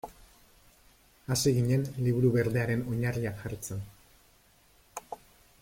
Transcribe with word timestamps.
Hasi 1.35 1.53
ginen 1.57 1.85
Liburu 2.07 2.33
Berdearen 2.39 2.83
oinarriak 2.95 3.45
jartzen. 3.47 3.87